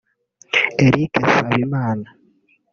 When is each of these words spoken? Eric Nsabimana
Eric 0.85 1.13
Nsabimana 1.23 2.07